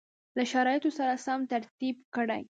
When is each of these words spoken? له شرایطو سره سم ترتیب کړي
له 0.37 0.43
شرایطو 0.53 0.89
سره 0.97 1.13
سم 1.25 1.39
ترتیب 1.51 1.95
کړي 2.15 2.39